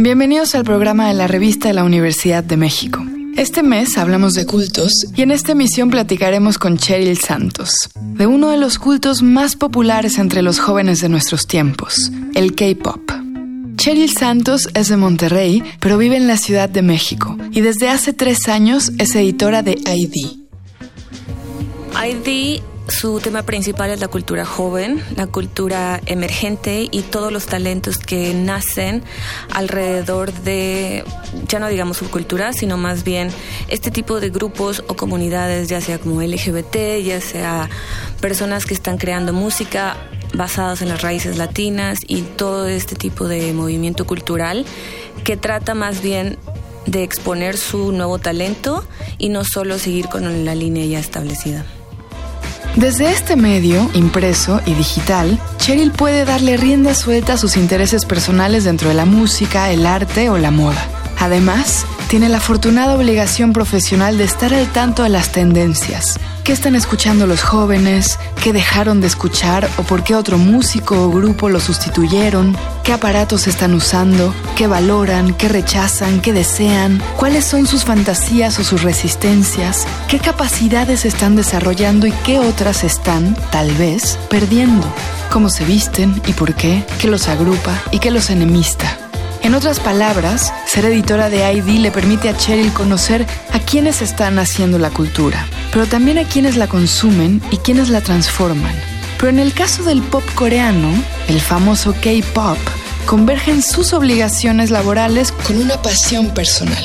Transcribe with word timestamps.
Bienvenidos 0.00 0.54
al 0.54 0.62
programa 0.62 1.08
de 1.08 1.14
la 1.14 1.26
revista 1.26 1.66
de 1.66 1.74
la 1.74 1.82
Universidad 1.82 2.44
de 2.44 2.56
México. 2.56 3.04
Este 3.36 3.64
mes 3.64 3.98
hablamos 3.98 4.34
de 4.34 4.46
cultos 4.46 4.92
y 5.16 5.22
en 5.22 5.32
esta 5.32 5.52
emisión 5.52 5.90
platicaremos 5.90 6.56
con 6.56 6.78
Cheryl 6.78 7.18
Santos, 7.18 7.90
de 7.96 8.28
uno 8.28 8.50
de 8.50 8.58
los 8.58 8.78
cultos 8.78 9.22
más 9.24 9.56
populares 9.56 10.18
entre 10.18 10.42
los 10.42 10.60
jóvenes 10.60 11.00
de 11.00 11.08
nuestros 11.08 11.48
tiempos, 11.48 12.12
el 12.36 12.54
K-Pop. 12.54 13.10
Cheryl 13.74 14.10
Santos 14.10 14.68
es 14.74 14.86
de 14.86 14.96
Monterrey, 14.96 15.64
pero 15.80 15.98
vive 15.98 16.16
en 16.16 16.28
la 16.28 16.36
Ciudad 16.36 16.68
de 16.68 16.82
México 16.82 17.36
y 17.50 17.60
desde 17.60 17.88
hace 17.88 18.12
tres 18.12 18.46
años 18.48 18.92
es 18.98 19.16
editora 19.16 19.64
de 19.64 19.72
ID. 19.72 20.14
ID 22.06 22.62
su 22.88 23.20
tema 23.20 23.42
principal 23.42 23.90
es 23.90 24.00
la 24.00 24.08
cultura 24.08 24.44
joven, 24.44 25.02
la 25.14 25.26
cultura 25.26 26.00
emergente 26.06 26.88
y 26.90 27.02
todos 27.02 27.32
los 27.32 27.46
talentos 27.46 27.98
que 27.98 28.32
nacen 28.34 29.02
alrededor 29.52 30.32
de, 30.32 31.04
ya 31.46 31.58
no 31.58 31.68
digamos 31.68 31.98
subcultura, 31.98 32.52
sino 32.52 32.76
más 32.76 33.04
bien 33.04 33.30
este 33.68 33.90
tipo 33.90 34.20
de 34.20 34.30
grupos 34.30 34.82
o 34.88 34.94
comunidades, 34.94 35.68
ya 35.68 35.80
sea 35.80 35.98
como 35.98 36.22
LGBT, 36.22 37.02
ya 37.04 37.20
sea 37.20 37.68
personas 38.20 38.64
que 38.64 38.74
están 38.74 38.96
creando 38.96 39.32
música 39.32 39.96
basadas 40.34 40.82
en 40.82 40.88
las 40.88 41.02
raíces 41.02 41.36
latinas 41.36 41.98
y 42.06 42.22
todo 42.22 42.68
este 42.68 42.96
tipo 42.96 43.28
de 43.28 43.52
movimiento 43.52 44.06
cultural 44.06 44.64
que 45.24 45.36
trata 45.36 45.74
más 45.74 46.02
bien 46.02 46.38
de 46.86 47.02
exponer 47.02 47.58
su 47.58 47.92
nuevo 47.92 48.18
talento 48.18 48.86
y 49.18 49.28
no 49.28 49.44
solo 49.44 49.78
seguir 49.78 50.08
con 50.08 50.44
la 50.44 50.54
línea 50.54 50.86
ya 50.86 50.98
establecida. 50.98 51.66
Desde 52.78 53.10
este 53.10 53.34
medio, 53.34 53.90
impreso 53.92 54.60
y 54.64 54.72
digital, 54.72 55.36
Cheryl 55.56 55.90
puede 55.90 56.24
darle 56.24 56.56
rienda 56.56 56.94
suelta 56.94 57.32
a 57.32 57.36
sus 57.36 57.56
intereses 57.56 58.04
personales 58.04 58.62
dentro 58.62 58.88
de 58.88 58.94
la 58.94 59.04
música, 59.04 59.72
el 59.72 59.84
arte 59.84 60.30
o 60.30 60.38
la 60.38 60.52
moda. 60.52 60.88
Además, 61.18 61.84
tiene 62.08 62.28
la 62.28 62.36
afortunada 62.36 62.94
obligación 62.94 63.52
profesional 63.52 64.16
de 64.16 64.22
estar 64.22 64.54
al 64.54 64.70
tanto 64.72 65.02
de 65.02 65.08
las 65.08 65.32
tendencias. 65.32 66.20
¿Qué 66.48 66.54
están 66.54 66.76
escuchando 66.76 67.26
los 67.26 67.42
jóvenes? 67.42 68.18
¿Qué 68.42 68.54
dejaron 68.54 69.02
de 69.02 69.06
escuchar 69.06 69.68
o 69.76 69.82
por 69.82 70.02
qué 70.02 70.14
otro 70.14 70.38
músico 70.38 71.04
o 71.04 71.10
grupo 71.10 71.50
lo 71.50 71.60
sustituyeron? 71.60 72.56
¿Qué 72.84 72.94
aparatos 72.94 73.46
están 73.46 73.74
usando? 73.74 74.32
¿Qué 74.56 74.66
valoran? 74.66 75.34
¿Qué 75.34 75.48
rechazan? 75.50 76.22
¿Qué 76.22 76.32
desean? 76.32 77.02
¿Cuáles 77.18 77.44
son 77.44 77.66
sus 77.66 77.84
fantasías 77.84 78.58
o 78.58 78.64
sus 78.64 78.82
resistencias? 78.82 79.86
¿Qué 80.08 80.20
capacidades 80.20 81.04
están 81.04 81.36
desarrollando 81.36 82.06
y 82.06 82.12
qué 82.24 82.38
otras 82.38 82.82
están, 82.82 83.36
tal 83.50 83.70
vez, 83.72 84.18
perdiendo? 84.30 84.86
¿Cómo 85.30 85.50
se 85.50 85.66
visten 85.66 86.18
y 86.26 86.32
por 86.32 86.54
qué? 86.54 86.82
¿Qué 86.98 87.08
los 87.08 87.28
agrupa 87.28 87.78
y 87.90 87.98
qué 87.98 88.10
los 88.10 88.30
enemista? 88.30 89.07
En 89.42 89.54
otras 89.54 89.80
palabras, 89.80 90.52
ser 90.66 90.84
editora 90.84 91.30
de 91.30 91.52
ID 91.52 91.78
le 91.80 91.90
permite 91.90 92.28
a 92.28 92.36
Cheryl 92.36 92.72
conocer 92.72 93.26
a 93.52 93.58
quienes 93.60 94.02
están 94.02 94.38
haciendo 94.38 94.78
la 94.78 94.90
cultura, 94.90 95.46
pero 95.72 95.86
también 95.86 96.18
a 96.18 96.24
quienes 96.24 96.56
la 96.56 96.66
consumen 96.66 97.40
y 97.50 97.58
quienes 97.58 97.88
la 97.88 98.00
transforman. 98.00 98.74
Pero 99.16 99.30
en 99.30 99.38
el 99.38 99.52
caso 99.52 99.84
del 99.84 100.02
pop 100.02 100.24
coreano, 100.34 100.90
el 101.28 101.40
famoso 101.40 101.92
K-pop, 101.92 102.58
convergen 103.06 103.62
sus 103.62 103.92
obligaciones 103.92 104.70
laborales 104.70 105.32
con 105.32 105.56
una 105.56 105.80
pasión 105.80 106.28
personal. 106.30 106.84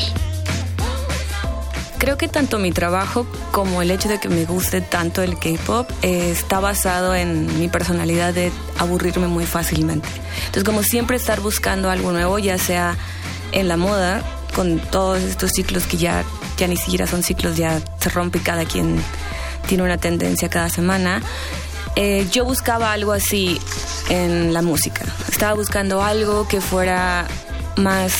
Creo 2.04 2.18
que 2.18 2.28
tanto 2.28 2.60
mi 2.60 2.74
trabajo 2.74 3.26
como 3.54 3.82
el 3.82 3.90
hecho 3.90 4.10
de 4.10 4.20
que 4.20 4.28
me 4.28 4.44
guste 4.44 4.82
tanto 4.82 5.22
el 5.22 5.40
K-pop 5.40 5.90
eh, 6.02 6.32
está 6.32 6.60
basado 6.60 7.16
en 7.16 7.62
mi 7.62 7.70
personalidad 7.70 8.34
de 8.34 8.52
aburrirme 8.78 9.28
muy 9.28 9.46
fácilmente. 9.46 10.10
Entonces, 10.40 10.66
como 10.66 10.84
siempre 10.84 11.16
estar 11.16 11.40
buscando 11.40 11.90
algo 11.90 12.12
nuevo, 12.12 12.40
ya 12.40 12.58
sea 12.58 12.98
en 13.54 13.70
la 13.70 13.78
moda, 13.78 14.22
con 14.54 14.80
todos 14.80 15.22
estos 15.22 15.52
ciclos 15.52 15.86
que 15.86 15.96
ya, 15.96 16.26
ya 16.58 16.68
ni 16.68 16.76
siquiera 16.76 17.08
son 17.08 17.24
ciclos, 17.24 17.56
ya 17.56 17.80
se 18.02 18.10
rompe 18.10 18.42
cada 18.42 18.66
quien 18.66 19.02
tiene 19.70 19.86
una 19.86 19.98
tendencia 19.98 20.50
cada 20.50 20.68
semana. 20.68 21.22
Eh, 21.96 22.28
yo 22.34 22.44
buscaba 22.44 22.92
algo 22.92 23.14
así 23.14 23.62
en 24.10 24.54
la 24.54 24.62
música. 24.62 25.06
Estaba 25.32 25.54
buscando 25.54 26.04
algo 26.04 26.50
que 26.50 26.60
fuera 26.60 27.28
más 27.78 28.12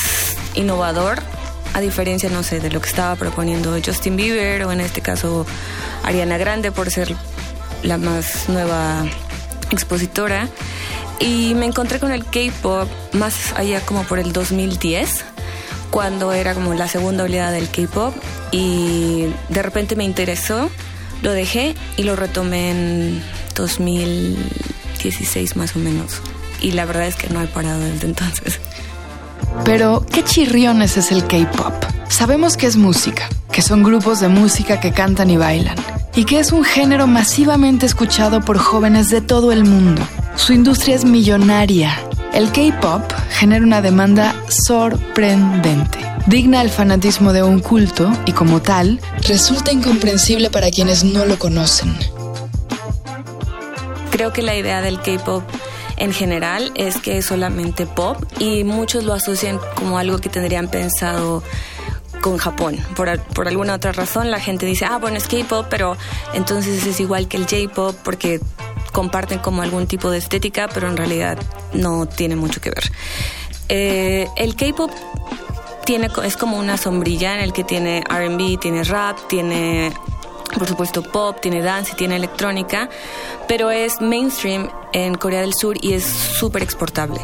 innovador 0.54 1.33
a 1.74 1.80
diferencia, 1.80 2.30
no 2.30 2.42
sé, 2.42 2.60
de 2.60 2.70
lo 2.70 2.80
que 2.80 2.88
estaba 2.88 3.16
proponiendo 3.16 3.76
Justin 3.84 4.16
Bieber 4.16 4.64
o 4.64 4.72
en 4.72 4.80
este 4.80 5.02
caso 5.02 5.44
Ariana 6.04 6.38
Grande 6.38 6.72
por 6.72 6.90
ser 6.90 7.14
la 7.82 7.98
más 7.98 8.48
nueva 8.48 9.04
expositora. 9.70 10.48
Y 11.20 11.54
me 11.54 11.66
encontré 11.66 11.98
con 11.98 12.12
el 12.12 12.24
K-Pop 12.24 12.88
más 13.12 13.52
allá 13.56 13.80
como 13.80 14.04
por 14.04 14.18
el 14.18 14.32
2010, 14.32 15.24
cuando 15.90 16.32
era 16.32 16.54
como 16.54 16.74
la 16.74 16.88
segunda 16.88 17.24
oleada 17.24 17.50
del 17.50 17.68
K-Pop 17.68 18.14
y 18.50 19.26
de 19.48 19.62
repente 19.62 19.96
me 19.96 20.04
interesó, 20.04 20.70
lo 21.22 21.32
dejé 21.32 21.74
y 21.96 22.04
lo 22.04 22.16
retomé 22.16 22.70
en 22.70 23.22
2016 23.54 25.56
más 25.56 25.76
o 25.76 25.78
menos. 25.78 26.20
Y 26.60 26.72
la 26.72 26.84
verdad 26.84 27.06
es 27.06 27.16
que 27.16 27.28
no 27.28 27.42
he 27.42 27.46
parado 27.46 27.80
desde 27.80 28.06
entonces. 28.06 28.60
Pero, 29.64 30.04
¿qué 30.10 30.22
chirriones 30.22 30.96
es 30.96 31.12
el 31.12 31.26
K-Pop? 31.26 31.72
Sabemos 32.08 32.56
que 32.56 32.66
es 32.66 32.76
música, 32.76 33.28
que 33.50 33.62
son 33.62 33.82
grupos 33.82 34.20
de 34.20 34.28
música 34.28 34.80
que 34.80 34.92
cantan 34.92 35.30
y 35.30 35.36
bailan, 35.36 35.76
y 36.14 36.24
que 36.24 36.38
es 36.38 36.52
un 36.52 36.64
género 36.64 37.06
masivamente 37.06 37.86
escuchado 37.86 38.40
por 38.40 38.58
jóvenes 38.58 39.10
de 39.10 39.20
todo 39.20 39.52
el 39.52 39.64
mundo. 39.64 40.02
Su 40.36 40.52
industria 40.52 40.96
es 40.96 41.04
millonaria. 41.04 41.98
El 42.32 42.50
K-Pop 42.50 43.02
genera 43.30 43.64
una 43.64 43.80
demanda 43.80 44.34
sorprendente, 44.48 45.98
digna 46.26 46.58
del 46.58 46.70
fanatismo 46.70 47.32
de 47.32 47.42
un 47.42 47.60
culto 47.60 48.12
y 48.26 48.32
como 48.32 48.60
tal, 48.60 49.00
resulta 49.26 49.72
incomprensible 49.72 50.50
para 50.50 50.70
quienes 50.70 51.04
no 51.04 51.26
lo 51.26 51.38
conocen. 51.38 51.94
Creo 54.10 54.32
que 54.32 54.42
la 54.42 54.54
idea 54.54 54.80
del 54.80 55.00
K-Pop 55.00 55.42
en 55.96 56.12
general 56.12 56.72
es 56.74 56.96
que 56.98 57.18
es 57.18 57.26
solamente 57.26 57.86
pop 57.86 58.22
y 58.38 58.64
muchos 58.64 59.04
lo 59.04 59.12
asocian 59.12 59.58
como 59.76 59.98
algo 59.98 60.18
que 60.18 60.28
tendrían 60.28 60.68
pensado 60.68 61.42
con 62.20 62.38
Japón. 62.38 62.78
Por, 62.96 63.20
por 63.20 63.48
alguna 63.48 63.74
otra 63.74 63.92
razón 63.92 64.30
la 64.30 64.40
gente 64.40 64.66
dice, 64.66 64.86
ah, 64.86 64.98
bueno, 64.98 65.16
es 65.16 65.28
K-pop, 65.28 65.66
pero 65.68 65.96
entonces 66.32 66.86
es 66.86 67.00
igual 67.00 67.28
que 67.28 67.36
el 67.36 67.44
J-pop 67.44 67.94
porque 68.02 68.40
comparten 68.92 69.40
como 69.40 69.62
algún 69.62 69.86
tipo 69.86 70.10
de 70.10 70.18
estética, 70.18 70.68
pero 70.72 70.88
en 70.88 70.96
realidad 70.96 71.38
no 71.72 72.06
tiene 72.06 72.36
mucho 72.36 72.60
que 72.60 72.70
ver. 72.70 72.92
Eh, 73.68 74.28
el 74.36 74.56
K-pop 74.56 74.90
tiene, 75.84 76.08
es 76.24 76.36
como 76.36 76.58
una 76.58 76.76
sombrilla 76.76 77.34
en 77.34 77.40
el 77.40 77.52
que 77.52 77.64
tiene 77.64 78.02
RB, 78.08 78.58
tiene 78.58 78.84
rap, 78.84 79.18
tiene 79.28 79.92
por 80.54 80.68
supuesto 80.68 81.02
pop, 81.02 81.38
tiene 81.40 81.62
dance, 81.62 81.94
tiene 81.94 82.16
electrónica, 82.16 82.88
pero 83.48 83.70
es 83.70 84.00
mainstream 84.00 84.70
en 84.92 85.14
Corea 85.16 85.40
del 85.40 85.54
Sur 85.54 85.76
y 85.82 85.92
es 85.94 86.04
súper 86.04 86.62
exportable. 86.62 87.20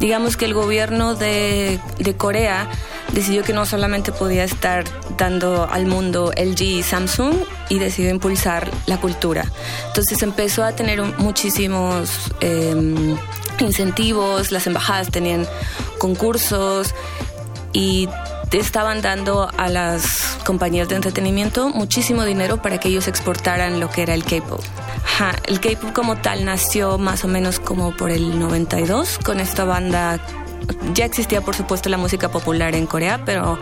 Digamos 0.00 0.36
que 0.36 0.46
el 0.46 0.54
gobierno 0.54 1.14
de, 1.14 1.78
de, 1.98 2.16
Corea 2.16 2.68
decidió 3.12 3.42
que 3.42 3.52
no 3.52 3.66
solamente 3.66 4.12
podía 4.12 4.44
estar 4.44 4.84
dando 5.18 5.68
al 5.70 5.86
mundo 5.86 6.32
LG 6.36 6.62
y 6.62 6.82
Samsung 6.82 7.34
y 7.68 7.78
decidió 7.78 8.10
impulsar 8.10 8.70
la 8.86 8.98
cultura. 8.98 9.44
Entonces 9.88 10.22
empezó 10.22 10.64
a 10.64 10.72
tener 10.72 11.02
muchísimos 11.18 12.32
em, 12.40 13.16
incentivos, 13.58 14.50
las 14.52 14.66
embajadas 14.66 15.10
tenían 15.10 15.46
concursos 15.98 16.94
y 17.72 18.08
estaban 18.58 19.00
dando 19.00 19.48
a 19.56 19.68
las 19.68 20.38
compañías 20.44 20.88
de 20.88 20.96
entretenimiento 20.96 21.68
muchísimo 21.68 22.24
dinero 22.24 22.60
para 22.60 22.78
que 22.78 22.88
ellos 22.88 23.08
exportaran 23.08 23.80
lo 23.80 23.90
que 23.90 24.02
era 24.02 24.14
el 24.14 24.24
K-pop. 24.24 24.62
El 25.46 25.60
K-pop 25.60 25.92
como 25.92 26.16
tal 26.16 26.44
nació 26.44 26.98
más 26.98 27.24
o 27.24 27.28
menos 27.28 27.60
como 27.60 27.96
por 27.96 28.10
el 28.10 28.38
92 28.38 29.18
con 29.22 29.38
esta 29.38 29.64
banda 29.64 30.18
ya 30.94 31.04
existía 31.04 31.40
por 31.40 31.54
supuesto 31.54 31.88
la 31.88 31.96
música 31.96 32.30
popular 32.30 32.74
en 32.74 32.86
Corea, 32.86 33.24
pero 33.24 33.58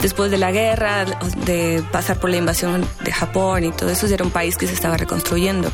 después 0.00 0.30
de 0.30 0.38
la 0.38 0.52
guerra, 0.52 1.04
de 1.44 1.82
pasar 1.92 2.18
por 2.18 2.30
la 2.30 2.36
invasión 2.36 2.86
de 3.04 3.12
Japón 3.12 3.64
y 3.64 3.72
todo 3.72 3.90
eso, 3.90 4.06
era 4.06 4.24
un 4.24 4.30
país 4.30 4.56
que 4.56 4.66
se 4.66 4.74
estaba 4.74 4.96
reconstruyendo. 4.96 5.70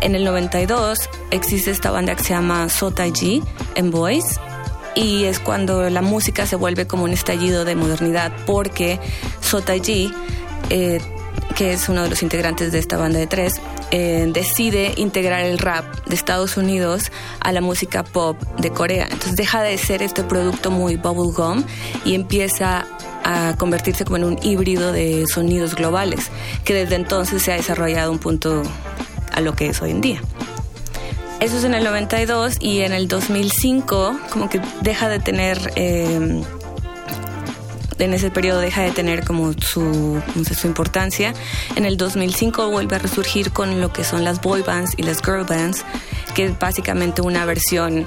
En 0.00 0.14
el 0.14 0.24
92 0.24 1.08
existe 1.30 1.70
esta 1.70 1.90
banda 1.90 2.14
que 2.14 2.24
se 2.24 2.30
llama 2.30 2.68
Sotaji 2.68 3.42
en 3.74 3.90
Boys 3.90 4.40
y 4.96 5.24
es 5.24 5.38
cuando 5.38 5.88
la 5.90 6.02
música 6.02 6.46
se 6.46 6.56
vuelve 6.56 6.86
como 6.86 7.04
un 7.04 7.12
estallido 7.12 7.64
de 7.64 7.76
modernidad 7.76 8.32
porque 8.46 8.98
Sotaji, 9.40 10.12
eh, 10.70 11.00
que 11.54 11.74
es 11.74 11.88
uno 11.88 12.02
de 12.02 12.10
los 12.10 12.22
integrantes 12.22 12.72
de 12.72 12.78
esta 12.78 12.96
banda 12.96 13.18
de 13.18 13.26
tres, 13.26 13.60
eh, 13.92 14.28
decide 14.32 14.94
integrar 14.96 15.44
el 15.44 15.58
rap 15.58 15.84
de 16.06 16.14
Estados 16.14 16.56
Unidos 16.56 17.12
a 17.40 17.52
la 17.52 17.60
música 17.60 18.02
pop 18.02 18.40
de 18.58 18.70
Corea. 18.70 19.04
Entonces 19.04 19.36
deja 19.36 19.62
de 19.62 19.76
ser 19.78 20.02
este 20.02 20.24
producto 20.24 20.70
muy 20.70 20.96
bubblegum 20.96 21.62
y 22.04 22.14
empieza 22.14 22.86
a 23.22 23.54
convertirse 23.58 24.04
como 24.04 24.16
en 24.16 24.24
un 24.24 24.38
híbrido 24.42 24.92
de 24.92 25.26
sonidos 25.26 25.74
globales, 25.74 26.30
que 26.64 26.72
desde 26.72 26.94
entonces 26.94 27.42
se 27.42 27.52
ha 27.52 27.56
desarrollado 27.56 28.10
un 28.10 28.18
punto 28.18 28.62
a 29.32 29.40
lo 29.40 29.54
que 29.54 29.68
es 29.68 29.82
hoy 29.82 29.90
en 29.90 30.00
día. 30.00 30.20
Eso 31.40 31.58
es 31.58 31.64
en 31.64 31.74
el 31.74 31.84
92 31.84 32.56
y 32.60 32.80
en 32.80 32.92
el 32.92 33.08
2005 33.08 34.18
como 34.30 34.48
que 34.48 34.60
deja 34.80 35.08
de 35.08 35.18
tener 35.18 35.72
eh, 35.76 36.42
en 37.98 38.14
ese 38.14 38.30
periodo 38.30 38.60
deja 38.60 38.82
de 38.82 38.90
tener 38.90 39.24
como 39.24 39.52
su, 39.54 40.22
su 40.58 40.66
importancia. 40.66 41.34
En 41.76 41.84
el 41.84 41.96
2005 41.96 42.70
vuelve 42.70 42.96
a 42.96 42.98
resurgir 42.98 43.52
con 43.52 43.80
lo 43.80 43.92
que 43.92 44.04
son 44.04 44.24
las 44.24 44.40
boy 44.40 44.62
bands 44.62 44.92
y 44.96 45.02
las 45.02 45.22
girl 45.22 45.44
bands, 45.44 45.84
que 46.34 46.46
es 46.46 46.58
básicamente 46.58 47.22
una 47.22 47.44
versión 47.44 48.06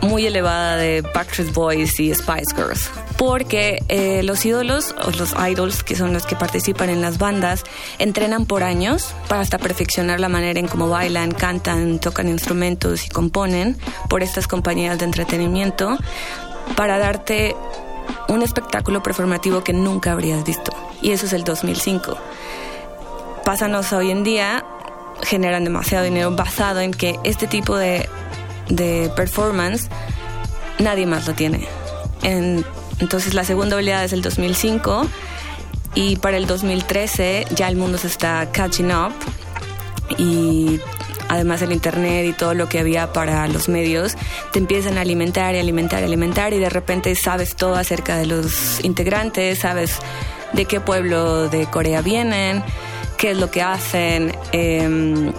muy 0.00 0.26
elevada 0.26 0.76
de 0.76 1.02
Backstreet 1.02 1.52
Boys 1.52 1.98
y 1.98 2.14
Spice 2.14 2.54
Girls. 2.54 2.90
Porque 3.16 3.82
eh, 3.88 4.22
los 4.24 4.44
ídolos, 4.44 4.94
o 5.04 5.10
los 5.10 5.34
idols, 5.48 5.82
que 5.82 5.94
son 5.94 6.12
los 6.12 6.26
que 6.26 6.36
participan 6.36 6.90
en 6.90 7.00
las 7.00 7.18
bandas, 7.18 7.64
entrenan 7.98 8.46
por 8.46 8.62
años 8.62 9.14
para 9.28 9.40
hasta 9.40 9.58
perfeccionar 9.58 10.20
la 10.20 10.28
manera 10.28 10.58
en 10.58 10.68
cómo 10.68 10.88
bailan, 10.88 11.30
cantan, 11.32 12.00
tocan 12.00 12.28
instrumentos 12.28 13.06
y 13.06 13.08
componen 13.08 13.78
por 14.08 14.22
estas 14.22 14.48
compañías 14.48 14.98
de 14.98 15.04
entretenimiento 15.04 15.96
para 16.76 16.98
darte 16.98 17.54
un 18.28 18.42
espectáculo 18.42 19.02
performativo 19.02 19.62
que 19.62 19.72
nunca 19.72 20.12
habrías 20.12 20.44
visto. 20.44 20.72
Y 21.00 21.12
eso 21.12 21.26
es 21.26 21.32
el 21.32 21.44
2005. 21.44 22.16
Pásanos 23.44 23.92
hoy 23.92 24.10
en 24.10 24.24
día, 24.24 24.64
generan 25.22 25.64
demasiado 25.64 26.04
dinero 26.04 26.30
basado 26.32 26.80
en 26.80 26.92
que 26.92 27.18
este 27.24 27.46
tipo 27.46 27.76
de, 27.76 28.08
de 28.68 29.10
performance 29.14 29.88
nadie 30.78 31.06
más 31.06 31.26
lo 31.26 31.34
tiene. 31.34 31.66
Entonces 33.00 33.34
la 33.34 33.44
segunda 33.44 33.76
oleada 33.76 34.04
es 34.04 34.12
el 34.12 34.22
2005 34.22 35.06
y 35.94 36.16
para 36.16 36.36
el 36.36 36.46
2013 36.46 37.46
ya 37.54 37.68
el 37.68 37.76
mundo 37.76 37.98
se 37.98 38.08
está 38.08 38.50
catching 38.52 38.92
up 38.92 39.12
y 40.18 40.80
además 41.28 41.62
el 41.62 41.72
internet 41.72 42.26
y 42.26 42.32
todo 42.32 42.54
lo 42.54 42.68
que 42.68 42.78
había 42.78 43.12
para 43.12 43.46
los 43.48 43.68
medios, 43.68 44.16
te 44.52 44.58
empiezan 44.58 44.98
a 44.98 45.02
alimentar 45.02 45.54
y 45.54 45.58
alimentar 45.58 46.02
y 46.02 46.06
alimentar 46.06 46.52
y 46.52 46.58
de 46.58 46.70
repente 46.70 47.14
sabes 47.14 47.56
todo 47.56 47.74
acerca 47.76 48.16
de 48.16 48.26
los 48.26 48.82
integrantes, 48.84 49.60
sabes 49.60 49.98
de 50.52 50.64
qué 50.66 50.80
pueblo 50.80 51.48
de 51.48 51.66
Corea 51.66 52.02
vienen, 52.02 52.62
qué 53.16 53.32
es 53.32 53.38
lo 53.38 53.50
que 53.50 53.62
hacen. 53.62 54.36
Em, 54.52 55.32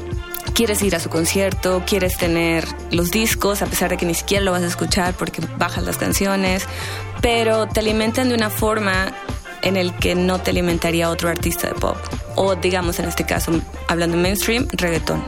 quieres 0.54 0.82
ir 0.82 0.96
a 0.96 1.00
su 1.00 1.10
concierto, 1.10 1.84
quieres 1.86 2.18
tener 2.18 2.66
los 2.92 3.12
discos, 3.12 3.62
a 3.62 3.66
pesar 3.66 3.90
de 3.90 3.98
que 3.98 4.06
ni 4.06 4.14
siquiera 4.14 4.44
lo 4.44 4.52
vas 4.52 4.64
a 4.64 4.68
escuchar 4.68 5.14
porque 5.14 5.42
bajas 5.58 5.84
las 5.84 5.98
canciones, 5.98 6.66
pero 7.22 7.68
te 7.68 7.80
alimentan 7.80 8.30
de 8.30 8.36
una 8.36 8.50
forma 8.50 9.14
en 9.62 9.78
el 9.78 9.96
que 9.96 10.16
no 10.16 10.40
te 10.40 10.52
alimentaría 10.52 11.10
otro 11.10 11.30
artista 11.30 11.68
de 11.68 11.74
pop. 11.74 11.98
O 12.36 12.56
digamos 12.56 13.00
en 13.00 13.06
este 13.06 13.26
caso, 13.26 13.52
hablando 13.88 14.18
mainstream, 14.18 14.68
reggaetón. 14.74 15.24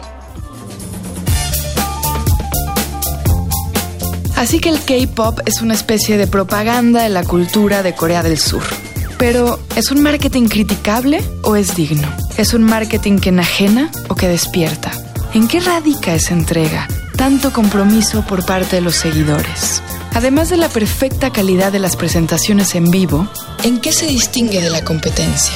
Así 4.36 4.60
que 4.60 4.70
el 4.70 4.80
K-Pop 4.80 5.40
es 5.46 5.62
una 5.62 5.74
especie 5.74 6.16
de 6.16 6.28
propaganda 6.28 7.02
de 7.02 7.10
la 7.10 7.24
cultura 7.24 7.82
de 7.82 7.96
Corea 7.96 8.22
del 8.22 8.38
Sur. 8.38 8.62
Pero, 9.18 9.60
¿es 9.76 9.90
un 9.90 10.04
marketing 10.04 10.48
criticable 10.48 11.24
o 11.42 11.56
es 11.56 11.76
digno? 11.76 12.08
¿Es 12.38 12.54
un 12.54 12.62
marketing 12.62 13.18
que 13.18 13.30
enajena 13.30 13.90
o 14.10 14.16
que 14.16 14.28
despierta? 14.28 14.92
¿En 15.34 15.48
qué 15.48 15.60
radica 15.60 16.16
esa 16.16 16.34
entrega? 16.34 16.88
Tanto 17.18 17.52
compromiso 17.52 18.24
por 18.26 18.46
parte 18.46 18.78
de 18.78 18.82
los 18.82 18.96
seguidores. 18.96 19.84
Además 20.14 20.50
de 20.50 20.58
la 20.58 20.70
perfecta 20.70 21.32
calidad 21.32 21.72
de 21.72 21.80
las 21.80 21.96
presentaciones 21.96 22.74
en 22.76 22.90
vivo, 22.90 23.28
¿en 23.64 23.80
qué 23.80 23.92
se 23.92 24.08
distingue 24.08 24.62
de 24.62 24.70
la 24.70 24.84
competencia? 24.84 25.54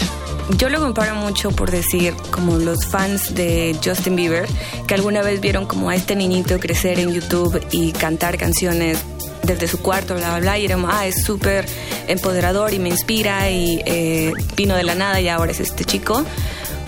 Yo 0.57 0.69
lo 0.69 0.79
comparo 0.79 1.15
mucho 1.15 1.51
por 1.51 1.71
decir, 1.71 2.13
como 2.29 2.57
los 2.57 2.85
fans 2.85 3.33
de 3.33 3.75
Justin 3.83 4.18
Bieber, 4.18 4.47
que 4.88 4.94
alguna 4.94 5.21
vez 5.21 5.39
vieron 5.39 5.65
como 5.65 5.89
a 5.89 5.95
este 5.95 6.15
niñito 6.15 6.59
crecer 6.59 7.00
en 7.00 7.13
YouTube 7.13 7.65
y 7.71 7.94
cantar 7.94 8.38
canciones 8.38 9.00
desde 9.44 9.67
su 9.67 9.79
cuarto, 9.79 10.15
bla, 10.15 10.31
bla, 10.31 10.39
bla, 10.39 10.59
y 10.59 10.65
eran, 10.65 10.85
ah, 10.88 11.07
es 11.07 11.24
súper 11.24 11.65
empoderador 12.07 12.74
y 12.74 12.79
me 12.79 12.89
inspira 12.89 13.50
y 13.50 13.81
eh, 13.85 14.33
vino 14.56 14.75
de 14.75 14.83
la 14.83 14.95
nada 14.95 15.21
y 15.21 15.29
ahora 15.29 15.51
es 15.51 15.62
este 15.62 15.85
chico. 15.85 16.24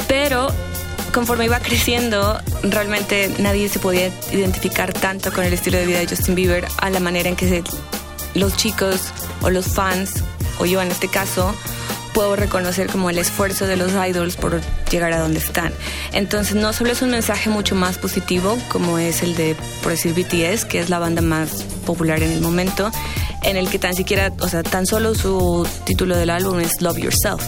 Pero 0.07 0.47
conforme 1.13 1.45
iba 1.45 1.59
creciendo, 1.59 2.37
realmente 2.63 3.31
nadie 3.37 3.69
se 3.69 3.79
podía 3.79 4.07
identificar 4.31 4.91
tanto 4.91 5.31
con 5.31 5.45
el 5.45 5.53
estilo 5.53 5.77
de 5.77 5.85
vida 5.85 5.99
de 5.99 6.07
Justin 6.07 6.35
Bieber 6.35 6.65
a 6.77 6.89
la 6.89 6.99
manera 6.99 7.29
en 7.29 7.35
que 7.35 7.63
los 8.33 8.57
chicos 8.57 9.11
o 9.41 9.49
los 9.49 9.67
fans, 9.67 10.23
o 10.59 10.65
yo 10.65 10.81
en 10.81 10.89
este 10.91 11.07
caso, 11.07 11.55
puedo 12.13 12.35
reconocer 12.35 12.87
como 12.87 13.09
el 13.09 13.17
esfuerzo 13.17 13.67
de 13.67 13.77
los 13.77 13.91
idols 13.91 14.35
por 14.35 14.59
llegar 14.91 15.13
a 15.13 15.19
donde 15.19 15.39
están. 15.39 15.71
Entonces 16.11 16.55
no 16.55 16.73
solo 16.73 16.91
es 16.91 17.01
un 17.01 17.11
mensaje 17.11 17.49
mucho 17.49 17.75
más 17.75 17.97
positivo 17.97 18.57
como 18.69 18.97
es 18.97 19.21
el 19.23 19.35
de, 19.35 19.55
por 19.81 19.93
BTS, 19.93 20.65
que 20.65 20.79
es 20.79 20.89
la 20.89 20.99
banda 20.99 21.21
más 21.21 21.63
popular 21.85 22.21
en 22.23 22.31
el 22.31 22.41
momento, 22.41 22.91
en 23.43 23.55
el 23.55 23.69
que 23.69 23.79
tan 23.79 23.93
siquiera, 23.93 24.31
o 24.39 24.47
sea, 24.47 24.63
tan 24.63 24.85
solo 24.85 25.15
su 25.15 25.67
título 25.85 26.17
del 26.17 26.31
álbum 26.31 26.59
es 26.59 26.81
Love 26.81 26.97
Yourself. 26.97 27.43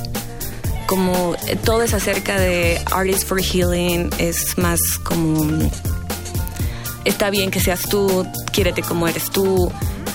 Como 0.87 1.35
eh, 1.47 1.55
todo 1.55 1.83
es 1.83 1.93
acerca 1.93 2.39
de 2.39 2.81
Artists 2.91 3.25
for 3.25 3.41
Healing, 3.41 4.09
es 4.19 4.57
más 4.57 4.79
como 5.03 5.69
está 7.05 7.29
bien 7.29 7.51
que 7.51 7.59
seas 7.59 7.87
tú, 7.89 8.27
quiérete 8.51 8.81
como 8.81 9.07
eres 9.07 9.29
tú, 9.29 9.71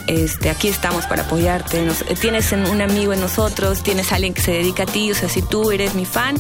este, 0.07 0.51
aquí 0.51 0.69
estamos 0.69 1.07
para 1.07 1.23
apoyarte, 1.23 1.89
tienes 2.21 2.51
un 2.53 2.81
amigo 2.81 3.13
en 3.13 3.21
nosotros, 3.21 3.83
tienes 3.83 4.13
alguien 4.13 4.35
que 4.35 4.43
se 4.43 4.51
dedica 4.51 4.83
a 4.83 4.87
ti, 4.87 5.11
o 5.13 5.15
sea, 5.15 5.29
si 5.29 5.41
tú 5.41 5.71
eres 5.71 5.95
mi 5.95 6.05
fan, 6.05 6.37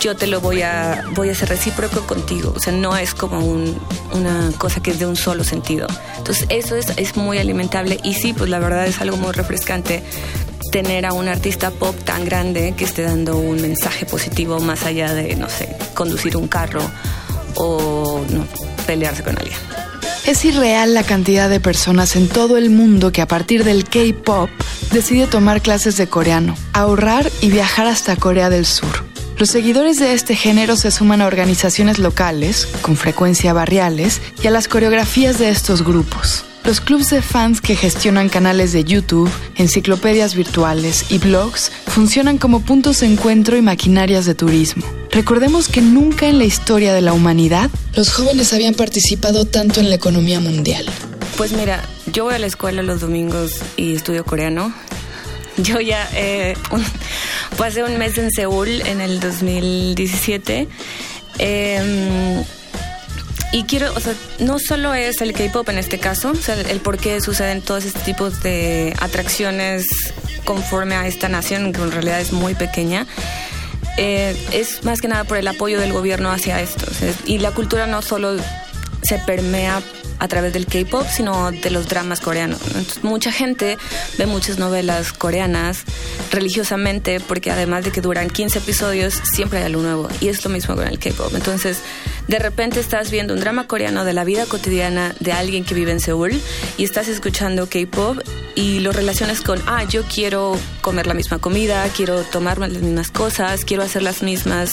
yo 0.00 0.14
te 0.14 0.28
lo 0.28 0.40
voy 0.40 0.62
a, 0.62 1.04
voy 1.14 1.28
a 1.28 1.34
ser 1.34 1.48
recíproco 1.48 2.06
contigo, 2.06 2.52
o 2.54 2.60
sea, 2.60 2.72
no 2.72 2.96
es 2.96 3.14
como 3.14 3.40
una 3.40 4.50
cosa 4.56 4.80
que 4.80 4.92
es 4.92 5.00
de 5.00 5.06
un 5.06 5.16
solo 5.16 5.42
sentido. 5.42 5.88
Entonces, 6.18 6.46
eso 6.50 6.76
es, 6.76 6.96
es 6.96 7.16
muy 7.16 7.38
alimentable 7.38 7.98
y 8.04 8.14
sí, 8.14 8.32
pues 8.32 8.48
la 8.48 8.60
verdad 8.60 8.86
es 8.86 9.00
algo 9.00 9.16
muy 9.16 9.32
refrescante 9.32 10.04
tener 10.70 11.06
a 11.06 11.12
un 11.12 11.28
artista 11.28 11.70
pop 11.70 11.94
tan 12.04 12.24
grande 12.24 12.74
que 12.76 12.84
esté 12.84 13.02
dando 13.02 13.36
un 13.36 13.60
mensaje 13.60 14.06
positivo 14.06 14.60
más 14.60 14.84
allá 14.84 15.14
de, 15.14 15.36
no 15.36 15.48
sé, 15.48 15.76
conducir 15.94 16.36
un 16.36 16.48
carro 16.48 16.82
o 17.54 18.22
pelearse 18.86 19.22
con 19.22 19.38
alguien. 19.38 19.56
Es 20.26 20.44
irreal 20.44 20.92
la 20.92 21.04
cantidad 21.04 21.48
de 21.48 21.58
personas 21.58 22.14
en 22.14 22.28
todo 22.28 22.58
el 22.58 22.68
mundo 22.68 23.12
que 23.12 23.22
a 23.22 23.26
partir 23.26 23.64
del 23.64 23.84
K-Pop 23.84 24.50
decide 24.92 25.26
tomar 25.26 25.62
clases 25.62 25.96
de 25.96 26.06
coreano, 26.06 26.54
ahorrar 26.74 27.30
y 27.40 27.50
viajar 27.50 27.86
hasta 27.86 28.16
Corea 28.16 28.50
del 28.50 28.66
Sur. 28.66 29.06
Los 29.38 29.50
seguidores 29.50 29.98
de 29.98 30.14
este 30.14 30.34
género 30.34 30.76
se 30.76 30.90
suman 30.90 31.22
a 31.22 31.26
organizaciones 31.26 31.98
locales, 31.98 32.66
con 32.82 32.96
frecuencia 32.96 33.52
barriales, 33.52 34.20
y 34.42 34.48
a 34.48 34.50
las 34.50 34.66
coreografías 34.66 35.38
de 35.38 35.48
estos 35.48 35.84
grupos. 35.84 36.44
Los 36.68 36.82
clubs 36.82 37.08
de 37.08 37.22
fans 37.22 37.62
que 37.62 37.76
gestionan 37.76 38.28
canales 38.28 38.74
de 38.74 38.84
YouTube, 38.84 39.30
enciclopedias 39.56 40.34
virtuales 40.34 41.06
y 41.08 41.16
blogs 41.16 41.72
funcionan 41.86 42.36
como 42.36 42.60
puntos 42.60 43.00
de 43.00 43.06
encuentro 43.06 43.56
y 43.56 43.62
maquinarias 43.62 44.26
de 44.26 44.34
turismo. 44.34 44.84
Recordemos 45.10 45.68
que 45.68 45.80
nunca 45.80 46.28
en 46.28 46.36
la 46.36 46.44
historia 46.44 46.92
de 46.92 47.00
la 47.00 47.14
humanidad 47.14 47.70
los 47.96 48.12
jóvenes 48.12 48.52
habían 48.52 48.74
participado 48.74 49.46
tanto 49.46 49.80
en 49.80 49.88
la 49.88 49.94
economía 49.94 50.40
mundial. 50.40 50.84
Pues 51.38 51.52
mira, 51.52 51.82
yo 52.12 52.24
voy 52.24 52.34
a 52.34 52.38
la 52.38 52.46
escuela 52.48 52.82
los 52.82 53.00
domingos 53.00 53.52
y 53.78 53.94
estudio 53.94 54.26
coreano. 54.26 54.70
Yo 55.56 55.80
ya 55.80 56.06
eh, 56.12 56.54
pasé 57.56 57.82
un 57.82 57.96
mes 57.96 58.18
en 58.18 58.30
Seúl 58.30 58.82
en 58.82 59.00
el 59.00 59.20
2017. 59.20 60.68
Eh, 61.38 62.44
y 63.52 63.64
quiero, 63.64 63.92
o 63.94 64.00
sea, 64.00 64.14
no 64.40 64.58
solo 64.58 64.94
es 64.94 65.20
el 65.20 65.32
K-pop 65.32 65.68
en 65.70 65.78
este 65.78 65.98
caso, 65.98 66.30
o 66.32 66.34
sea, 66.34 66.54
el 66.60 66.80
por 66.80 66.98
qué 66.98 67.20
suceden 67.20 67.62
todos 67.62 67.84
estos 67.84 68.02
tipos 68.02 68.42
de 68.42 68.94
atracciones 69.00 69.86
conforme 70.44 70.94
a 70.96 71.06
esta 71.06 71.28
nación, 71.28 71.72
que 71.72 71.80
en 71.80 71.90
realidad 71.90 72.20
es 72.20 72.32
muy 72.32 72.54
pequeña. 72.54 73.06
Eh, 73.96 74.36
es 74.52 74.84
más 74.84 75.00
que 75.00 75.08
nada 75.08 75.24
por 75.24 75.38
el 75.38 75.48
apoyo 75.48 75.80
del 75.80 75.92
gobierno 75.92 76.30
hacia 76.30 76.60
esto. 76.60 76.86
y 77.24 77.38
la 77.38 77.50
cultura 77.50 77.86
no 77.86 78.02
solo 78.02 78.36
se 79.02 79.18
permea 79.18 79.82
a 80.18 80.28
través 80.28 80.52
del 80.52 80.66
K-pop, 80.66 81.06
sino 81.10 81.50
de 81.52 81.70
los 81.70 81.88
dramas 81.88 82.20
coreanos. 82.20 82.60
mucha 83.02 83.32
gente 83.32 83.78
ve 84.16 84.26
muchas 84.26 84.58
novelas 84.58 85.12
coreanas 85.12 85.84
religiosamente 86.30 87.20
porque 87.20 87.50
además 87.50 87.84
de 87.84 87.90
que 87.90 88.00
duran 88.00 88.28
15 88.30 88.58
episodios, 88.58 89.20
siempre 89.32 89.60
hay 89.60 89.66
algo 89.66 89.82
nuevo. 89.82 90.08
Y 90.20 90.28
es 90.28 90.44
lo 90.44 90.50
mismo 90.50 90.74
con 90.74 90.86
el 90.86 90.98
K-pop. 90.98 91.32
Entonces, 91.34 91.80
de 92.26 92.38
repente 92.38 92.80
estás 92.80 93.10
viendo 93.10 93.34
un 93.34 93.40
drama 93.40 93.66
coreano 93.66 94.04
de 94.04 94.12
la 94.12 94.24
vida 94.24 94.46
cotidiana 94.46 95.14
de 95.20 95.32
alguien 95.32 95.64
que 95.64 95.74
vive 95.74 95.92
en 95.92 96.00
Seúl 96.00 96.40
y 96.76 96.84
estás 96.84 97.08
escuchando 97.08 97.68
K-pop 97.68 98.18
y 98.54 98.80
lo 98.80 98.92
relacionas 98.92 99.40
con, 99.40 99.62
ah, 99.66 99.84
yo 99.84 100.02
quiero 100.02 100.58
comer 100.80 101.06
la 101.06 101.14
misma 101.14 101.38
comida, 101.38 101.86
quiero 101.96 102.22
tomar 102.22 102.58
las 102.58 102.72
mismas 102.72 103.10
cosas, 103.10 103.64
quiero 103.64 103.82
hacer 103.82 104.02
las 104.02 104.22
mismas, 104.22 104.72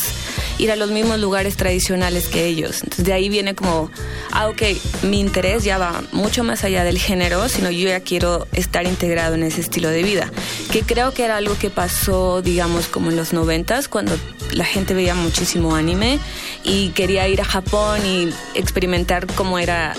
ir 0.58 0.72
a 0.72 0.76
los 0.76 0.90
mismos 0.90 1.20
lugares 1.20 1.56
tradicionales 1.56 2.28
que 2.28 2.46
ellos. 2.46 2.82
Entonces 2.84 3.06
de 3.06 3.14
ahí 3.14 3.30
viene 3.30 3.56
como, 3.56 3.92
ah, 4.36 4.50
ok, 4.50 4.62
mi 5.04 5.20
interés 5.20 5.64
ya 5.64 5.78
va 5.78 6.04
mucho 6.12 6.44
más 6.44 6.64
allá 6.64 6.84
del 6.84 7.00
género, 7.00 7.48
sino 7.50 7.72
yo 7.72 7.88
ya 7.88 8.02
quiero 8.02 8.48
estar 8.52 8.86
integrado 8.86 9.36
en 9.36 9.44
ese 9.44 9.62
estilo 9.62 9.90
de 9.90 10.04
vida, 10.04 10.30
que 10.72 10.84
creo 10.84 11.14
que 11.14 11.24
era 11.24 11.38
algo 11.38 11.58
que 11.58 11.70
pasó, 11.70 12.42
digamos, 12.42 12.88
como 12.88 13.10
en 13.10 13.16
los 13.16 13.34
noventas, 13.34 13.88
cuando 13.88 14.18
la 14.52 14.66
gente 14.66 14.94
veía 14.94 15.16
muchísimo 15.16 15.76
anime 15.76 16.20
y 16.64 16.90
quería 16.90 17.28
ir 17.28 17.42
a 17.42 17.46
Japón 17.46 18.06
y 18.06 18.30
experimentar 18.54 19.26
cómo 19.26 19.58
era 19.58 19.96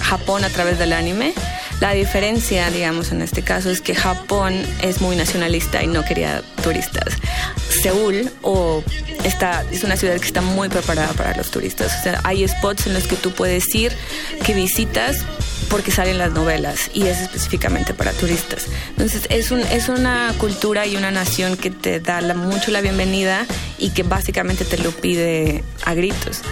Japón 0.00 0.44
a 0.44 0.48
través 0.48 0.78
del 0.78 0.92
anime 0.92 1.34
La 1.82 1.94
diferencia, 1.94 2.70
digamos, 2.70 3.10
en 3.10 3.22
este 3.22 3.42
caso 3.42 3.68
es 3.68 3.80
que 3.80 3.96
Japón 3.96 4.54
es 4.82 5.00
muy 5.00 5.16
nacionalista 5.16 5.82
y 5.82 5.88
no 5.88 6.04
quería 6.04 6.40
turistas. 6.62 7.14
Seúl 7.82 8.30
o 8.42 8.84
está, 9.24 9.64
es 9.68 9.82
una 9.82 9.96
ciudad 9.96 10.16
que 10.20 10.26
está 10.26 10.42
muy 10.42 10.68
preparada 10.68 11.12
para 11.14 11.36
los 11.36 11.50
turistas. 11.50 12.06
Hay 12.22 12.46
spots 12.46 12.86
en 12.86 12.94
los 12.94 13.08
que 13.08 13.16
tú 13.16 13.32
puedes 13.32 13.74
ir, 13.74 13.90
que 14.46 14.54
visitas 14.54 15.24
porque 15.68 15.90
salen 15.90 16.18
las 16.18 16.30
novelas 16.30 16.88
y 16.94 17.08
es 17.08 17.18
específicamente 17.20 17.94
para 17.94 18.12
turistas. 18.12 18.66
Entonces 18.90 19.26
es, 19.28 19.50
es 19.50 19.88
una 19.88 20.32
cultura 20.38 20.86
y 20.86 20.94
una 20.94 21.10
nación 21.10 21.56
que 21.56 21.72
te 21.72 21.98
da 21.98 22.20
mucho 22.34 22.70
la 22.70 22.80
bienvenida 22.80 23.44
y 23.76 23.90
que 23.90 24.04
básicamente 24.04 24.64
te 24.64 24.78
lo 24.78 24.92
pide 24.92 25.64
a 25.84 25.94
gritos. 25.94 26.42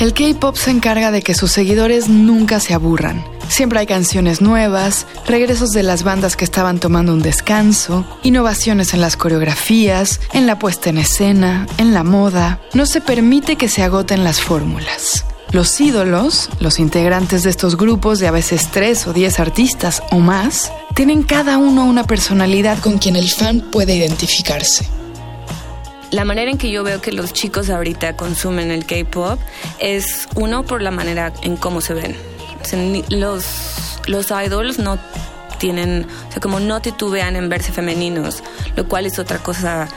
El 0.00 0.14
K-Pop 0.14 0.56
se 0.56 0.70
encarga 0.70 1.10
de 1.10 1.20
que 1.20 1.34
sus 1.34 1.52
seguidores 1.52 2.08
nunca 2.08 2.58
se 2.58 2.72
aburran. 2.72 3.22
Siempre 3.50 3.80
hay 3.80 3.86
canciones 3.86 4.40
nuevas, 4.40 5.06
regresos 5.26 5.72
de 5.72 5.82
las 5.82 6.04
bandas 6.04 6.36
que 6.36 6.44
estaban 6.46 6.80
tomando 6.80 7.12
un 7.12 7.20
descanso, 7.20 8.06
innovaciones 8.22 8.94
en 8.94 9.02
las 9.02 9.18
coreografías, 9.18 10.18
en 10.32 10.46
la 10.46 10.58
puesta 10.58 10.88
en 10.88 10.96
escena, 10.96 11.66
en 11.76 11.92
la 11.92 12.02
moda. 12.02 12.62
No 12.72 12.86
se 12.86 13.02
permite 13.02 13.56
que 13.56 13.68
se 13.68 13.82
agoten 13.82 14.24
las 14.24 14.40
fórmulas. 14.40 15.26
Los 15.50 15.78
ídolos, 15.78 16.48
los 16.60 16.78
integrantes 16.78 17.42
de 17.42 17.50
estos 17.50 17.76
grupos 17.76 18.20
de 18.20 18.28
a 18.28 18.30
veces 18.30 18.68
tres 18.72 19.06
o 19.06 19.12
diez 19.12 19.38
artistas 19.38 20.02
o 20.12 20.18
más, 20.18 20.72
tienen 20.94 21.24
cada 21.24 21.58
uno 21.58 21.84
una 21.84 22.04
personalidad 22.04 22.78
con 22.78 22.96
quien 22.96 23.16
el 23.16 23.28
fan 23.28 23.60
puede 23.70 23.96
identificarse 23.96 24.88
la 26.10 26.24
manera 26.24 26.50
en 26.50 26.58
que 26.58 26.70
yo 26.70 26.82
veo 26.82 27.00
que 27.00 27.12
los 27.12 27.32
chicos 27.32 27.70
ahorita 27.70 28.16
consumen 28.16 28.70
el 28.70 28.84
K-pop 28.84 29.40
es 29.78 30.28
uno 30.34 30.64
por 30.64 30.82
la 30.82 30.90
manera 30.90 31.32
en 31.42 31.56
cómo 31.56 31.80
se 31.80 31.94
ven. 31.94 32.16
los, 33.10 33.44
los 34.06 34.30
idols 34.30 34.78
no 34.78 34.98
tienen, 35.58 36.06
o 36.28 36.32
sea, 36.32 36.40
como 36.40 36.58
no 36.58 36.80
titubean 36.80 37.36
en 37.36 37.48
verse 37.48 37.70
femeninos, 37.70 38.42
lo 38.76 38.88
cual 38.88 39.06
es 39.06 39.18
otra 39.18 39.38
cosa 39.38 39.88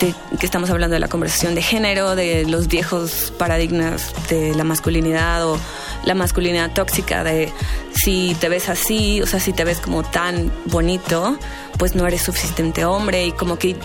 de 0.00 0.14
que 0.40 0.46
estamos 0.46 0.70
hablando 0.70 0.94
de 0.94 1.00
la 1.00 1.08
conversación 1.08 1.54
de 1.54 1.62
género, 1.62 2.16
de 2.16 2.44
los 2.44 2.66
viejos 2.66 3.32
paradigmas 3.38 4.12
de 4.28 4.54
la 4.54 4.64
masculinidad 4.64 5.46
o 5.46 5.60
la 6.04 6.14
masculinidad 6.14 6.72
tóxica 6.72 7.22
de 7.22 7.52
si 7.94 8.36
te 8.40 8.48
ves 8.48 8.68
así, 8.68 9.22
o 9.22 9.26
sea, 9.26 9.38
si 9.38 9.52
te 9.52 9.64
ves 9.64 9.78
como 9.78 10.02
tan 10.02 10.52
bonito, 10.66 11.38
pues 11.78 11.94
no 11.94 12.06
eres 12.06 12.22
suficiente 12.22 12.84
hombre 12.84 13.26
y 13.26 13.32
como 13.32 13.58
que 13.58 13.76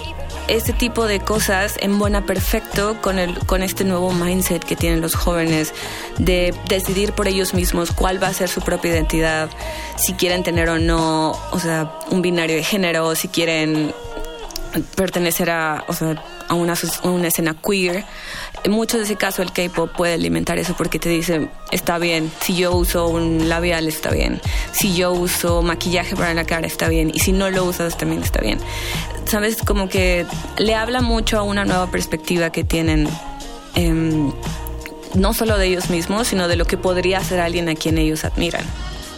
este 0.48 0.74
tipo 0.74 1.06
de 1.06 1.20
cosas 1.20 1.76
embona 1.80 2.26
perfecto 2.26 2.98
con, 3.02 3.20
el, 3.20 3.38
con 3.46 3.64
este 3.64 3.84
nuevo 3.84 4.12
mindset 4.12 4.64
que 4.64 4.76
tienen 4.76 5.02
los 5.02 5.16
jóvenes 5.16 5.74
de 6.18 6.54
decidir 6.68 7.14
por 7.14 7.28
ellos 7.28 7.54
mismos 7.54 7.92
cuál 7.92 8.22
va 8.22 8.28
a 8.28 8.34
ser 8.34 8.50
su 8.50 8.62
propia 8.62 8.92
identidad, 8.92 9.50
si 9.98 10.14
quieren 10.14 10.44
tener 10.44 10.70
o 10.70 10.80
no, 10.80 11.32
o 11.52 11.60
sea, 11.60 11.92
un 12.10 12.22
binario 12.22 12.56
de 12.56 12.64
género, 12.64 13.16
si 13.16 13.28
quieren 13.28 13.94
pertenecer 14.96 15.50
a, 15.50 15.84
o 15.88 15.94
sea, 15.94 16.24
a, 16.48 16.54
una, 16.54 16.74
una 17.04 17.28
escena 17.28 17.56
queer. 17.56 18.06
En 18.64 18.72
muchos 18.72 19.00
de 19.00 19.06
ese 19.06 19.16
caso 19.16 19.42
el 19.42 19.52
K-pop 19.52 19.92
puede 19.96 20.14
alimentar 20.14 20.58
eso 20.58 20.76
porque 20.78 21.00
te 21.00 21.10
dice, 21.10 21.50
está 21.72 21.98
bien, 21.98 22.32
si 22.42 22.56
yo 22.56 22.74
uso 22.74 23.08
un 23.08 23.50
labial 23.50 23.88
está 23.88 24.12
bien, 24.12 24.42
si 24.72 24.96
yo 24.96 25.12
uso 25.12 25.62
maquillaje 25.62 26.16
para 26.16 26.34
la 26.34 26.46
cara 26.46 26.68
está 26.68 26.88
bien 26.88 27.12
y 27.14 27.20
si 27.20 27.32
no 27.32 27.50
lo 27.50 27.66
usas 27.66 27.98
también 27.98 28.22
está 28.22 28.40
bien. 28.42 28.60
Sabes, 29.26 29.58
como 29.66 29.88
que 29.90 30.26
le 30.58 30.76
habla 30.76 31.02
mucho 31.02 31.38
a 31.40 31.44
una 31.44 31.66
nueva 31.66 31.90
perspectiva 31.90 32.52
que 32.52 32.64
tienen. 32.64 33.08
Em, 33.76 34.32
no 35.16 35.34
solo 35.34 35.58
de 35.58 35.68
ellos 35.68 35.90
mismos, 35.90 36.28
sino 36.28 36.48
de 36.48 36.56
lo 36.56 36.66
que 36.66 36.78
podría 36.78 37.24
ser 37.24 37.40
alguien 37.40 37.70
a 37.70 37.76
quien 37.76 37.98
ellos 37.98 38.24
admiran. 38.24 38.64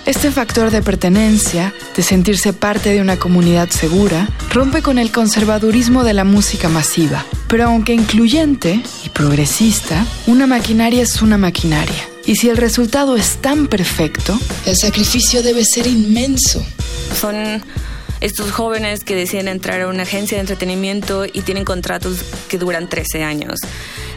Este 0.05 0.31
factor 0.31 0.69
de 0.69 0.81
pertenencia, 0.81 1.73
de 1.95 2.03
sentirse 2.03 2.51
parte 2.51 2.89
de 2.89 2.99
una 2.99 3.17
comunidad 3.17 3.69
segura, 3.69 4.27
rompe 4.51 4.81
con 4.81 4.97
el 4.97 5.11
conservadurismo 5.11 6.03
de 6.03 6.13
la 6.13 6.25
música 6.25 6.67
masiva. 6.67 7.23
Pero 7.47 7.65
aunque 7.65 7.93
incluyente 7.93 8.81
y 9.05 9.09
progresista, 9.09 10.05
una 10.27 10.45
maquinaria 10.45 11.01
es 11.03 11.21
una 11.21 11.37
maquinaria. 11.37 12.09
Y 12.25 12.35
si 12.35 12.49
el 12.49 12.57
resultado 12.57 13.15
es 13.15 13.37
tan 13.37 13.67
perfecto, 13.67 14.37
el 14.65 14.75
sacrificio 14.75 15.41
debe 15.41 15.63
ser 15.63 15.87
inmenso. 15.87 16.65
Son 17.17 17.63
estos 18.23 18.51
jóvenes 18.51 19.03
que 19.03 19.15
deciden 19.15 19.49
entrar 19.49 19.81
a 19.81 19.87
una 19.89 20.03
agencia 20.03 20.37
de 20.37 20.41
entretenimiento 20.41 21.25
y 21.25 21.41
tienen 21.41 21.65
contratos 21.65 22.23
que 22.47 22.57
duran 22.57 22.87
13 22.87 23.21
años. 23.21 23.59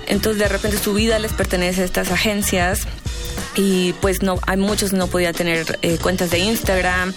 Entonces 0.07 0.41
de 0.41 0.49
repente 0.49 0.79
su 0.79 0.95
vida 0.95 1.19
les 1.19 1.33
pertenece 1.33 1.83
a 1.83 1.85
estas 1.85 2.13
agencias 2.13 2.83
y 3.57 3.95
pues 3.95 4.23
no 4.23 4.39
hay 4.47 4.59
muchos 4.59 4.93
no 4.93 5.09
podían 5.09 5.35
tener 5.35 5.81
eh, 5.83 5.99
cuentas 6.01 6.31
de 6.31 6.39
Instagram. 6.39 7.15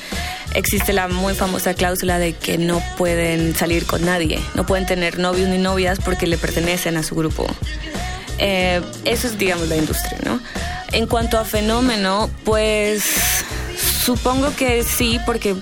Existe 0.55 0.91
la 0.91 1.07
muy 1.07 1.35
famosa 1.35 1.75
cláusula 1.75 2.17
de 2.17 2.33
que 2.33 2.57
no 2.57 2.81
pueden 2.97 3.55
salir 3.55 3.85
con 3.85 4.03
nadie 4.03 4.39
no 4.55 4.65
pueden 4.65 4.87
tener 4.87 5.19
novios 5.19 5.47
ni 5.47 5.59
novias 5.59 5.99
porque 6.03 6.25
le 6.25 6.39
pertenecen 6.39 6.97
a 6.97 7.03
su 7.03 7.13
grupo. 7.13 7.45
Eh, 8.39 8.81
eso 9.05 9.27
es 9.27 9.37
digamos 9.37 9.67
la 9.67 9.77
industria 9.77 10.17
no 10.25 10.41
en 10.91 11.05
cuanto 11.05 11.37
a 11.37 11.45
fenómeno 11.45 12.31
pues 12.45 13.03
supongo 14.03 14.55
que 14.55 14.83
sí 14.83 15.19
porque 15.27 15.55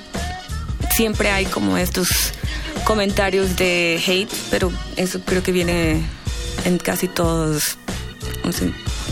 siempre 0.98 1.30
hay 1.30 1.46
como 1.46 1.78
estos 1.78 2.34
comentarios 2.84 3.56
de 3.56 4.02
hate 4.04 4.34
pero 4.50 4.72
eso 4.96 5.22
creo 5.24 5.44
que 5.44 5.52
viene 5.52 6.02
en 6.66 6.80
casi 6.80 7.08
todos 7.08 7.78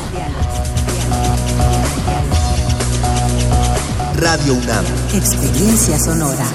Radio 4.16 4.54
UNAM. 4.54 4.86
Experiencia 5.14 6.00
sonora. 6.00 6.46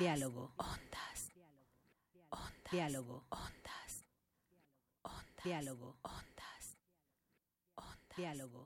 Diálogo. 0.00 0.50
Ondas. 0.56 1.30
Diálogo. 2.72 3.26
Ondas. 3.28 4.06
Diálogo. 5.44 5.98
Ondas. 6.02 6.78
Diálogo. 8.16 8.56
Ondas. 8.56 8.59